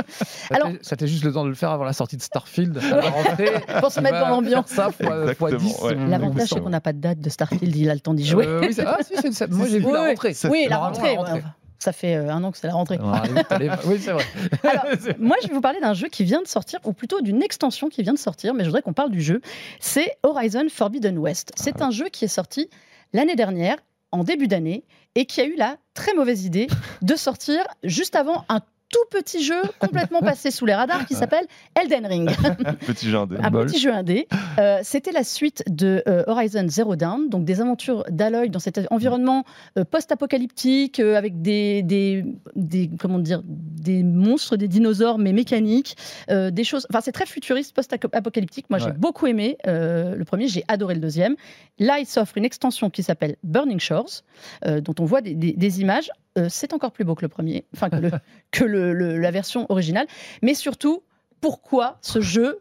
[0.08, 2.78] Ça Alors- ça t'est juste le temps de le faire avant la sortie de Starfield.
[2.78, 4.66] à la rentrée, Pour se mettre dans l'ambiance.
[4.68, 4.90] Ça
[5.34, 5.73] fois 10.
[5.82, 5.92] Ouais.
[5.96, 8.24] euh, L'avantage, c'est qu'on n'a pas de date de Starfield, il a le temps d'y
[8.26, 8.46] jouer.
[8.46, 10.34] Euh, oui, ah, si, c'est- c'est- moi j'ai vu Oui, la rentrée.
[10.50, 11.16] Oui, la rentrée.
[11.18, 11.42] ouais.
[11.80, 12.98] Ça fait euh, un an que c'est la rentrée.
[13.86, 14.24] Oui, c'est vrai.
[14.62, 14.84] Alors,
[15.18, 17.88] moi, je vais vous parler d'un jeu qui vient de sortir, ou plutôt d'une extension
[17.90, 19.40] qui vient de sortir, mais je voudrais qu'on parle du jeu.
[19.80, 21.52] C'est Horizon Forbidden West.
[21.56, 22.70] C'est un jeu qui est sorti
[23.12, 23.76] l'année dernière,
[24.12, 24.84] en début d'année,
[25.14, 26.68] et qui a eu la très mauvaise idée
[27.02, 28.60] de sortir juste avant un
[28.90, 31.46] tout petit jeu complètement passé sous les radars qui s'appelle
[31.80, 32.30] Elden Ring.
[32.86, 33.36] Petit jeu indé.
[33.42, 33.66] un Bol.
[33.66, 34.28] petit jeu indé.
[34.58, 38.80] Euh, C'était la suite de euh, Horizon Zero Dawn, donc des aventures d'Aloy dans cet
[38.90, 39.44] environnement
[39.78, 42.24] euh, post-apocalyptique avec des, des,
[42.56, 45.96] des- comment dire des monstres, des dinosaures mais mécaniques,
[46.28, 46.86] des choses.
[46.90, 48.66] Enfin, c'est très futuriste, post-apocalyptique.
[48.70, 51.36] Moi, j'ai beaucoup aimé le premier, j'ai adoré le deuxième.
[51.78, 54.22] Là, il s'offre une extension qui s'appelle Burning Shores,
[54.64, 56.10] dont on voit des, des- des images.
[56.36, 58.10] Euh, c'est encore plus beau que le premier, enfin que, le,
[58.50, 60.06] que le- le- la version originale,
[60.42, 61.02] mais surtout
[61.40, 62.60] pourquoi ce jeu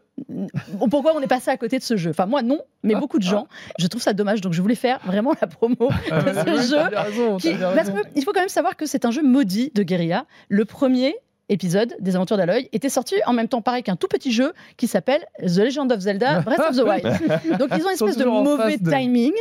[0.90, 2.10] pourquoi on est passé à côté de ce jeu?
[2.10, 3.48] Enfin, moi, non, mais beaucoup de gens.
[3.80, 6.32] Je trouve ça dommage, donc je voulais faire vraiment la promo Ah, de
[6.62, 6.76] ce jeu.
[6.78, 10.26] raison, qui- parce qu'il faut quand même savoir que c'est un jeu maudit de guérilla.
[10.48, 11.16] Le premier
[11.48, 14.86] épisode des Aventures d'Aloy était sorti en même temps, pareil qu'un tout petit jeu qui
[14.86, 17.04] s'appelle The Legend of Zelda Breath of the Wild.
[17.58, 19.32] donc ils ont une espèce de mauvais de- timing.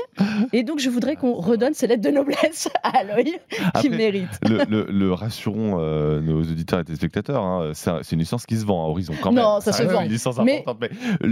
[0.52, 3.40] Et donc je voudrais qu'on redonne ces lettres de noblesse à Aloy
[3.80, 4.30] qui mérite.
[4.48, 8.46] le, le- le rassurons euh, nos auditeurs et téléspectateurs, hein, c'est un- c'est une licence
[8.46, 9.44] qui se vend à Horizon quand même.
[9.44, 10.02] Non, ça se vend.
[10.02, 10.90] Une licence Mais- mais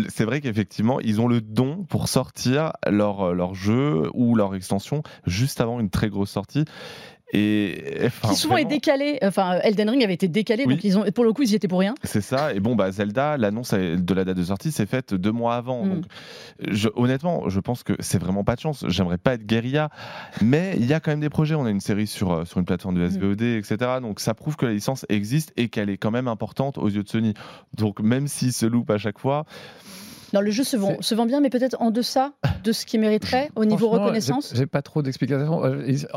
[0.10, 4.56] c'est vrai qu'effectivement, ils ont le don pour sortir leur, euh, leur jeu ou leur
[4.56, 6.66] extension juste avant une très grosse sortie.
[7.34, 9.18] Et enfin, qui souvent vraiment, est décalé.
[9.24, 10.74] Enfin, Elden Ring avait été décalé, Oui.
[10.76, 11.96] donc ils ont, pour le coup, ils y étaient pour rien.
[12.04, 12.54] C'est ça.
[12.54, 15.86] Et bon, bah, Zelda, l'annonce de la date de sortie s'est faite deux mois avant.
[15.86, 15.90] Mm.
[15.90, 16.04] Donc,
[16.68, 18.84] je- honnêtement, je pense que c'est vraiment pas de chance.
[18.88, 19.90] J'aimerais pas être guérilla,
[20.42, 21.56] mais il y a quand même des projets.
[21.56, 23.78] On a une série sur, euh, sur une plateforme de SVOD, etc.
[24.02, 27.04] Donc, ça prouve que la licence existe et qu'elle est quand même importante aux yeux
[27.04, 27.34] de Sony.
[27.78, 29.46] Donc, même s'il se loupe à chaque fois,
[30.34, 32.32] Non, le jeu se vend, C'est- se vend bien, mais peut-être en deçà
[32.64, 34.54] de ce qu'il mériterait au niveau reconnaissance.
[34.56, 35.66] j'ai- pas trop d'explications.
[35.66, 36.08] Euh, Il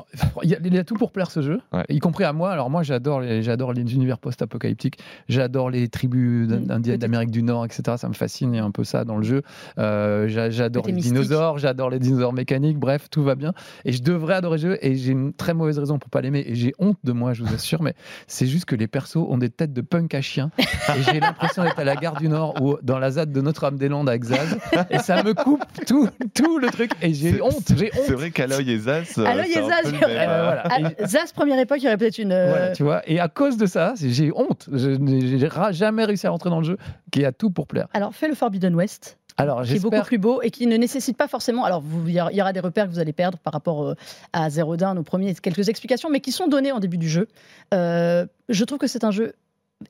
[0.42, 1.84] il y, a- tout pour plaire ce jeu, Ouais.
[1.88, 2.50] y compris à moi.
[2.52, 4.98] Alors moi, j'adore les, j'adore les univers post-apocalyptiques.
[5.28, 7.96] J'adore les tribus Mm, indiennes d'Amérique du Nord, etc.
[7.96, 8.52] Ça me fascine.
[8.54, 9.42] Il y a un peu ça dans le jeu.
[9.78, 11.12] Euh, j'a- j'adore les mystique.
[11.14, 11.58] dinosaures.
[11.58, 12.78] J'adore les dinosaures mécaniques.
[12.78, 13.52] Bref, tout va bien.
[13.84, 14.78] Et je devrais adorer le jeu.
[14.82, 16.44] Et j'ai une très mauvaise raison pour pas l'aimer.
[16.46, 17.82] Et j'ai honte de moi, je vous assure.
[17.82, 17.94] Mais
[18.26, 20.50] c'est juste que les persos ont des têtes de punk à chien.
[20.58, 24.03] Et j'ai l'impression d'être à la gare du Nord ou dans la ZAD de Notre-Dame-des-Landes
[24.10, 24.58] à Xaz.
[24.90, 26.92] Et ça me coupe tout, tout le truc.
[27.02, 27.72] Et j'ai honte.
[27.76, 28.02] J'ai honte.
[28.06, 29.14] c'est vrai qu'Aloy et Zas.
[29.18, 30.90] euh, Aloy et Zaz, même, euh, voilà.
[31.06, 32.32] Zaz, première époque, il y aurait peut-être une.
[32.32, 33.02] euh, Voilà, tu vois.
[33.08, 34.68] Et à cause de ça, j'ai honte.
[34.72, 36.78] Je n'ai jamais réussi à rentrer dans le jeu
[37.10, 37.88] qui a tout pour plaire.
[37.94, 41.16] Alors, fais le Forbidden West, Alors, qui est beaucoup plus beau et qui ne nécessite
[41.16, 41.64] pas forcément.
[41.64, 43.52] Alors, vous- il y aura- il y aura des repères que vous allez perdre par
[43.52, 43.94] rapport euh,
[44.32, 47.28] à Zero Dawn, au premier, quelques explications, mais qui sont données en début du jeu.
[47.72, 49.32] Euh, je trouve que c'est un jeu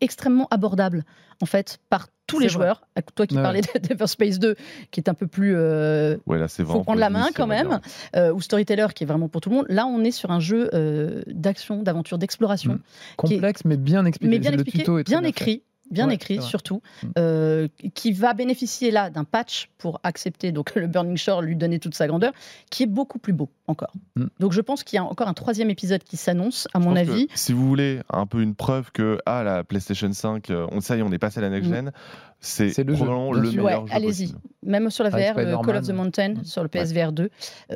[0.00, 1.04] extrêmement abordable,
[1.42, 2.52] en fait, par tous les vrai.
[2.52, 2.82] joueurs.
[3.14, 3.42] Toi qui Ouais.
[3.42, 4.54] parlais de Everspace 2,
[4.90, 7.80] qui est un peu plus euh, Ouais, là, c'est faut prendre la main quand même,
[8.16, 9.66] euh, ou Storyteller qui est vraiment pour tout le monde.
[9.68, 12.78] Là, on est sur un jeu euh, d'action, d'aventure, d'exploration, Mm.
[13.16, 14.30] Complexe, mais bien expliqué.
[14.30, 15.28] mais bien le expliqué, tuto est très bien fait.
[15.28, 15.62] écrit.
[15.90, 17.06] Bien Ouais, écrit surtout, Mm.
[17.18, 21.78] euh, qui va bénéficier là d'un patch pour accepter donc le Burning Shore, lui donner
[21.78, 22.32] toute sa grandeur,
[22.70, 23.92] qui est beaucoup plus beau encore.
[24.16, 24.24] Mm.
[24.40, 26.96] Donc je pense qu'il y a encore un troisième épisode qui s'annonce, à Je mon
[26.96, 27.28] avis.
[27.34, 30.96] si vous voulez un peu une preuve que ah, la PlayStation 5, euh, on, ça
[30.96, 31.74] y est, on est passé à la next Mm.
[31.74, 31.92] gen,
[32.40, 34.34] c'est C'est le jeu, le meilleur Ouais, jeu allez-y.
[34.62, 35.66] Même sur la Avec VR, le Spider-Man.
[35.66, 36.44] Call of the Mountain Mm.
[36.44, 37.30] sur le PSVR 2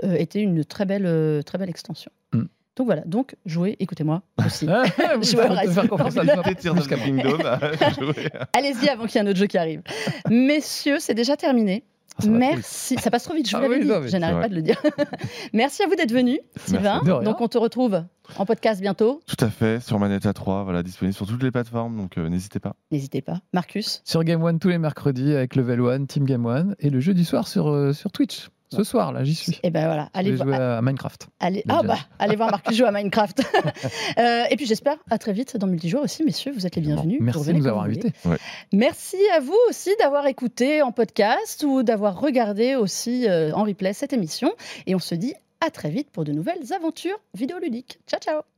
[0.05, 2.11] euh, était une très belle, euh, très belle extension.
[2.79, 4.67] Donc voilà, donc jouez, écoutez-moi aussi.
[4.71, 4.85] Ah,
[7.99, 8.15] jouer.
[8.53, 9.83] Allez-y avant qu'il y ait un autre jeu qui arrive.
[10.31, 11.83] Messieurs, c'est déjà terminé.
[12.19, 12.29] Ah, ça.
[12.31, 12.97] Merci.
[12.99, 13.89] Ça passe trop vite, je vous Ah l'avais oui, dit.
[13.89, 14.43] non, mais je c'est n'arrête vrai.
[14.45, 14.81] pas de le dire.
[15.53, 17.01] Merci à vous d'être venu, Sylvain.
[17.05, 18.03] Donc on te retrouve
[18.37, 19.21] en podcast bientôt.
[19.27, 22.61] Tout à fait, sur Manetta 3, voilà, disponible sur toutes les plateformes, donc euh, n'hésitez
[22.61, 22.75] pas.
[22.93, 23.41] N'hésitez pas.
[23.53, 24.03] Marcus.
[24.05, 27.15] Sur Game One tous les mercredis avec Level One, Team Game One et le jeu
[27.15, 28.49] du soir sur, euh, sur Twitch.
[28.71, 29.59] Ce soir, là, j'y suis.
[29.63, 31.29] Et ben voilà, allez, Je vais voir- jouer à Minecraft.
[31.41, 33.43] allez, ah bah, allez voir Marcus jouer à Minecraft.
[34.19, 37.19] Euh, et puis j'espère à très vite dans Multijoueur aussi, messieurs, vous êtes les bienvenus.
[37.21, 38.13] Merci de nous avoir invités.
[38.73, 43.93] Merci à vous aussi d'avoir écouté en podcast ou d'avoir regardé aussi euh, en replay
[43.93, 44.53] cette émission.
[44.87, 47.99] Et on se dit à très vite pour de nouvelles aventures vidéoludiques.
[48.09, 48.58] Ciao ciao